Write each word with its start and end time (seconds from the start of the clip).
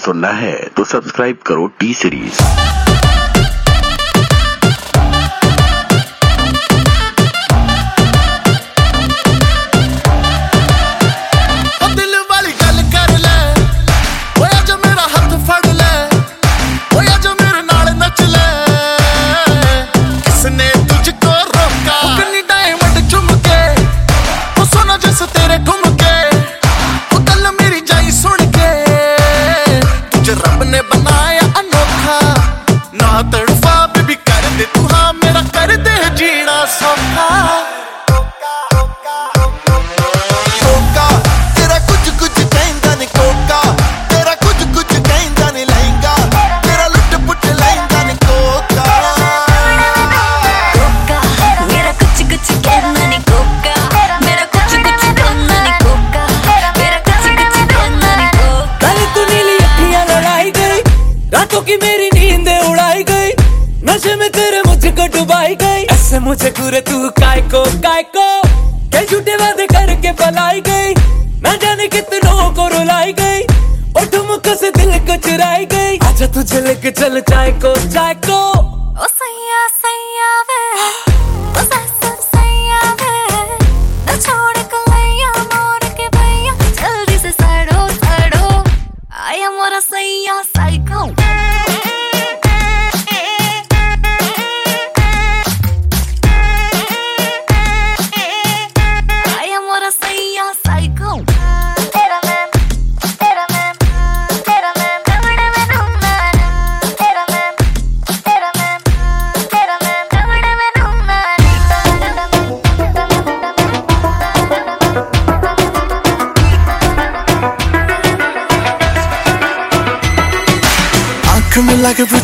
सुनना 0.00 0.28
है 0.32 0.56
तो 0.76 0.84
सब्सक्राइब 0.84 1.38
करो 1.46 1.66
टी 1.78 1.92
सीरीज़। 1.94 2.42
pone 30.70 30.82
banda 30.88 31.09
मुझे 66.30 66.50
घूरे 66.50 66.80
तू 66.80 67.08
काय 67.10 67.40
को 67.52 67.62
काय 67.82 68.02
को 68.16 68.24
के 68.90 69.04
झूठे 69.06 69.36
वादे 69.36 69.66
करके 69.66 70.12
पलाई 70.12 70.60
गई। 70.60 70.94
ना 71.42 71.54
जाने 71.56 71.88
कितनों 71.88 72.50
को 72.54 72.66
रुलाई 72.68 73.12
गई। 73.12 73.42
और 73.98 74.04
तुम 74.14 74.54
से 74.54 74.70
दिल 74.70 74.92
को 75.08 75.16
चुराई 75.26 75.66
गई। 75.66 75.98
आजा 76.08 76.26
तुझे 76.26 76.60
लेके 76.60 76.90
चल 76.90 77.20
चाय 77.30 77.50
को 77.64 77.74
चाय 77.90 78.14
को 78.28 78.38
ओ 79.02 79.08
सैया 79.18 79.66
सैया 79.82 80.30
वे। 80.50 80.60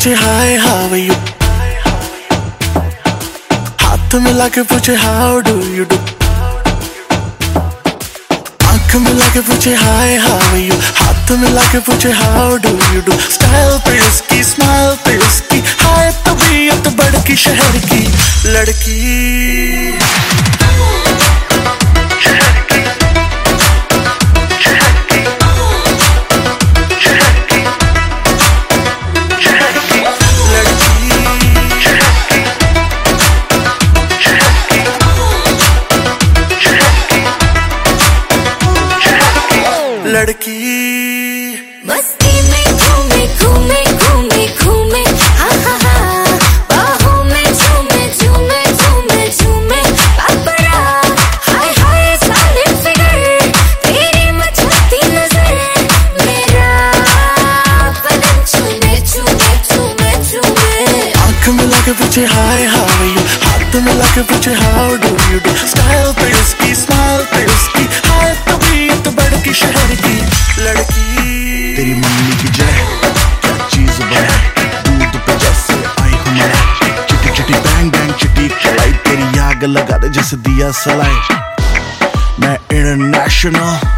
पूछे, 0.06 0.14
हाय 0.14 0.54
हाउ 0.62 0.94
यू 0.94 1.14
हाथ 3.82 4.14
मिला 4.22 4.46
के 4.54 4.62
पूछे 4.70 4.94
हाउ 5.02 5.40
डू 5.46 5.54
यू 5.76 5.84
डू 5.90 5.96
आँख 8.66 8.94
मिला 9.06 9.28
के 9.34 9.40
पूछे, 9.48 9.74
हाय 9.74 10.16
हाउ 10.26 10.56
यू 10.56 10.74
हाथ 11.00 11.30
मिला 11.42 11.62
के 11.72 11.78
पूछे 11.88 12.12
how 12.22 12.56
do 12.62 12.70
you 12.94 13.00
do 13.06 13.18
style 13.34 13.78
पे 13.86 13.96
इसकी 14.06 14.42
स्माइल 14.52 14.94
पे 15.06 15.16
इसकी, 15.26 15.60
हाय, 15.82 16.12
तबीयत 16.26 16.88
बड़की 17.00 17.36
शहर 17.44 17.78
की 17.90 18.02
लड़की। 18.52 19.98
लड़की। 40.06 40.56
मस्ती 41.88 42.34
में 42.50 42.66
घूमे 42.78 43.22
घूमे 43.38 43.80
घूमे 44.02 44.46
घूमे। 44.62 45.02
हा 45.38 45.48
हा 45.64 45.74
हा। 45.84 45.94
बाहों 46.70 47.24
में 47.24 47.48
झूमे 47.54 48.02
झूमे 48.18 48.62
झूमे 48.76 49.28
झूमे। 49.38 49.80
पापड़ा 50.18 50.78
हाय 51.48 51.72
हाय 51.78 52.16
फिगर। 52.84 53.50
तेरी 53.86 54.30
नज़र 55.16 55.54
मेरा। 56.26 56.70
बदन 58.04 58.44
आँख 61.26 61.88
पूछे 62.00 62.24
हाथ 63.46 63.76
मिला 63.86 64.14
के 64.14 64.22
पीछे 64.30 64.52
how 64.62 64.96
do 64.96 65.08
you 65.32 65.38
do 65.46 65.56
style 65.74 66.12
की 69.74 70.20
लड़की। 70.62 71.76
तेरी 71.76 71.94
मम्मी 71.94 72.36
की 72.36 72.48
जय। 72.48 72.86
चीज़ 73.70 74.02
बना, 74.02 74.36
दूध 74.82 75.20
पे 75.20 75.36
जैसे 75.36 75.74
आई 76.02 76.12
चिटी 77.10 77.36
चिटी 77.36 77.54
बैंग 77.54 77.92
बैंग 77.92 78.14
चिटी 78.14 78.48
खिलाई। 78.48 78.92
तेरी 78.92 79.38
आग 79.38 79.64
लगा 79.64 79.98
दे 79.98 80.08
जैसे 80.08 80.36
दिया 80.36 80.70
सलाई। 80.70 81.18
मैं 82.40 82.58
इंटरनेशनल 82.72 83.95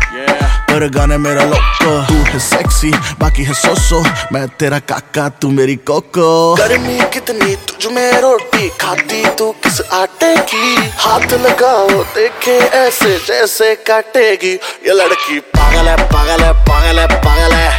पर 0.69 0.89
गाने 0.91 1.17
मेरा 1.19 1.45
लोको 1.45 1.93
तू 2.06 2.15
है 2.25 2.39
सेक्सी 2.41 2.91
बाकी 3.21 3.45
है 3.45 3.55
सोसो 3.55 4.01
मैं 4.33 4.47
तेरा 4.59 4.79
काका, 4.81 5.29
तू 5.31 5.49
मेरी 5.51 5.77
कोको 5.89 6.29
गर्मी 6.55 6.99
कितनी 7.15 7.55
तुझ 7.69 7.93
में 7.93 8.21
रोटी 8.21 8.69
खाती, 8.81 9.25
तू 9.39 9.51
किस 9.65 9.81
आटे 9.93 10.34
की? 10.51 10.77
हाथ 10.99 11.33
लगाओ, 11.43 11.89
देखे 12.15 12.56
ऐसे 12.79 13.19
जैसे 13.27 13.75
काटेगी। 13.87 14.53
ये 14.87 14.93
लड़की 14.95 15.39
पागल 15.56 15.89
है 15.89 15.97
पागल 16.11 16.45
है 16.45 16.53
पागल 16.65 16.99
है 16.99 17.06
पागल 17.23 17.55
है। 17.55 17.71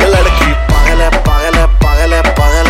ये 0.00 0.06
लड़की 0.08 0.52
पागल 0.70 1.02
है 1.02 1.10
पागल 1.20 1.58
है 1.58 1.66
पागल 1.80 2.14
है, 2.14 2.22
पागल 2.34 2.63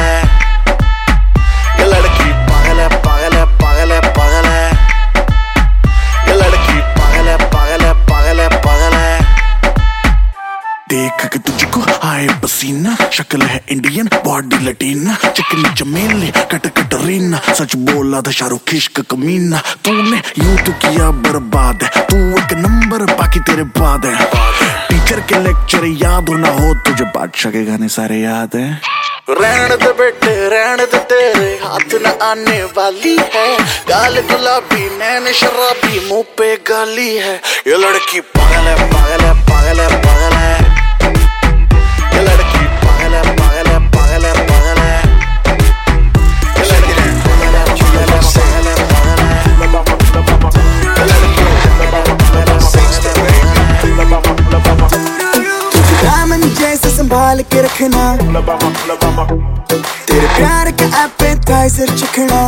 देख 11.24 11.32
के 11.32 11.38
तुझको, 11.38 11.80
आए 12.08 12.26
पसीना। 12.42 12.96
शक्ल 13.10 13.42
है 13.42 13.64
इंडियन 13.70 14.08
बॉडी 14.24 14.58
लटीना। 14.64 15.14
चिकनी 15.30 15.74
चमेली, 15.74 16.30
कट 16.52 16.66
कटरीना 16.66 17.38
सच 17.54 17.76
बोला 17.76 18.20
था 18.20 18.30
शाहरुख, 18.30 18.74
इश्क 18.74 19.00
कमीना। 19.00 19.58
तूने 19.84 20.20
यूँ 20.38 20.56
तो 20.56 20.72
किया 20.72 21.10
बर्बाद 21.24 21.82
है। 21.82 22.02
तू 22.06 22.16
एक 22.38 22.52
नंबर, 22.52 23.04
बाकी 23.14 23.40
तेरे 23.40 23.62
बाद 23.62 24.06
है। 24.06 24.26
टीचर 24.88 25.20
के 25.20 25.38
लेक्चर 25.44 25.84
याद 26.04 26.28
हो 26.28 26.34
ना 26.34 26.48
हो 26.48 26.74
तुझे, 26.74 27.04
बादशाह 27.04 27.52
के 27.52 27.64
गाने 27.64 27.88
सारे 27.88 28.20
याद 28.20 28.50
है। 28.54 28.80
रहन 29.30 29.68
दे 29.68 29.92
बेटे, 29.92 30.32
रहन 30.48 30.76
दे 30.76 30.98
तेरे। 31.10 31.52
हाथ 31.64 31.90
न 31.94 32.06
आने 32.22 32.62
वाली 32.76 33.16
है। 33.34 33.48
गाल 33.88 34.20
गुलाबी, 34.20 34.84
नैन 34.98 35.32
शराबी, 35.32 36.08
मुँह 36.08 36.24
पे 36.38 36.56
गाली 36.56 37.16
है। 37.16 37.34
ये 37.66 37.76
लड़की 37.76 38.20
पागल 38.20 38.68
है 38.68 38.76
पागल 38.92 39.24
है 39.24 39.34
पागल 39.42 39.80
है, 39.80 39.88
पागल 40.02 40.23
रखना 57.74 58.02
तेरे 59.70 60.26
प्यार 60.36 60.70
का 60.80 60.86
एपेटाइजर 61.04 61.96
चखना। 61.98 62.40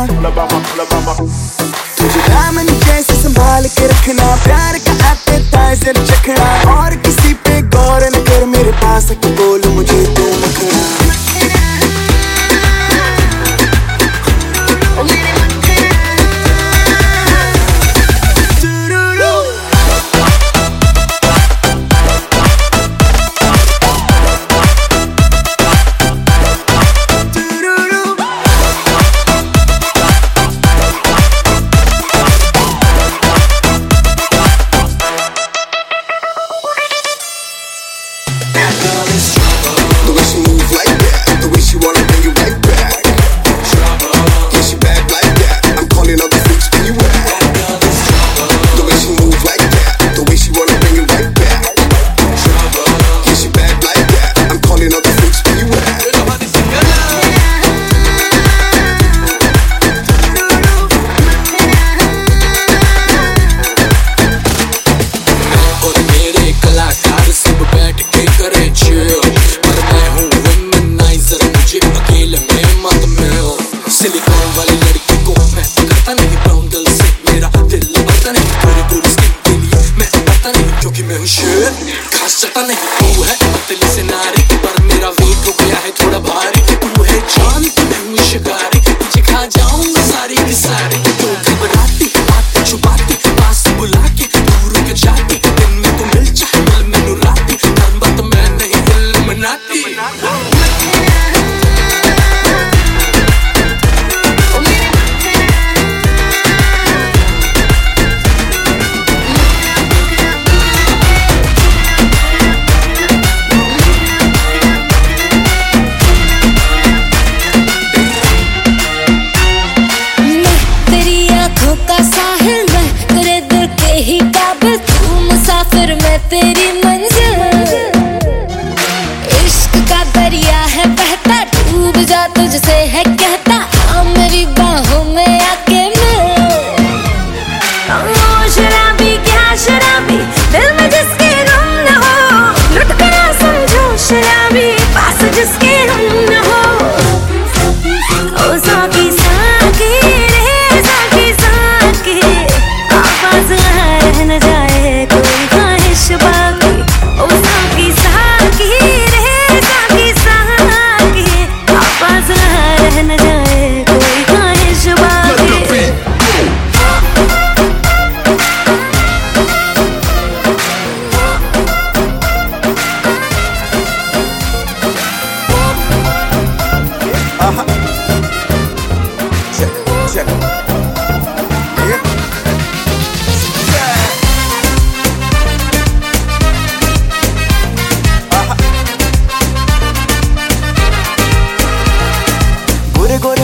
शर, 81.25 81.71
खास 82.13 82.35
चलता 82.41 82.61
नहीं 82.67 83.13
तू 83.15 83.23
है 83.23 83.35
पतली 83.53 83.93
से 83.95 84.03
ना 84.03 84.21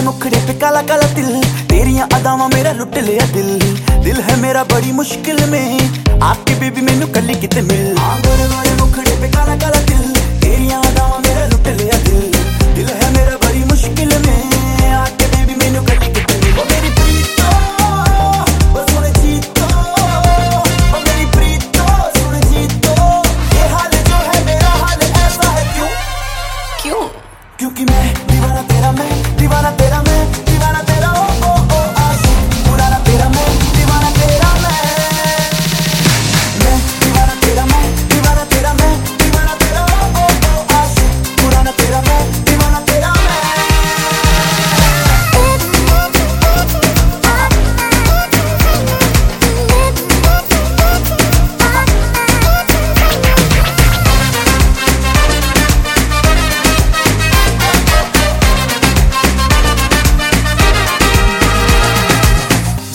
मुखड़े 0.03 0.37
पे 0.37 0.53
काला 0.53 0.81
काला 0.81 1.07
दिल। 1.13 1.43
तेरिया 1.43 2.07
अदावा 2.13 2.47
मेरा 2.47 2.71
लुट 2.71 2.97
लिया 2.97 3.25
दिल। 3.25 3.51
दिल 4.03 4.15
है 4.15 4.35
मेरा 4.41 4.63
बड़ी 4.63 4.91
मुश्किल 4.91 5.45
में। 5.45 5.79
आपकी 6.21 6.55
बीबी 6.55 6.81
मेनू 6.81 7.07
कल 7.07 7.33
कित 7.33 7.55
मिल। 7.55 7.95
नुखड़े 8.77 9.15
काला 9.55 9.81
दिल। 9.81 10.03
तेरिया 10.41 10.79
अदावा 10.79 11.17
मेरा 11.19 11.45
लुट 11.45 11.67
लिया 11.67 11.97
दिल। 12.03 12.21
दिल 12.75 12.87
है 12.87 13.02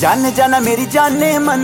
जाने 0.08 0.30
जाना 0.32 0.58
मेरी 0.60 0.84
जाने 0.86 1.38
मन। 1.38 1.62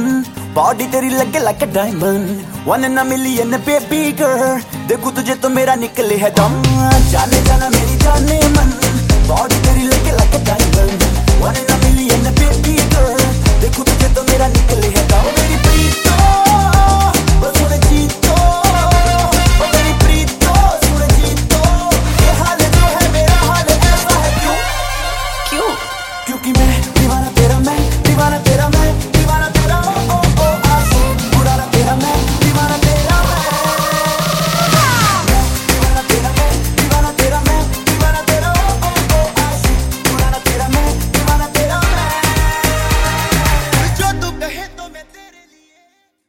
बॉडी 0.55 0.87
तेरी 0.93 1.09
लगे 1.11 1.39
like 1.39 1.63
a 1.63 1.67
diamond 1.73 2.67
one 2.69 2.85
in 2.85 2.97
a 2.97 3.05
million 3.05 3.57
baby 3.65 4.01
girl 4.21 4.61
देखो 4.89 5.11
तुझे 5.17 5.35
तो 5.41 5.49
मेरा 5.49 5.75
निकले 5.81 6.17
है 6.23 6.31
दम। 6.37 6.61
जाने 7.09 7.41
जाना 7.47 7.69
मेरी 7.71 7.97
जाने 8.05 8.39
मन। 8.57 8.69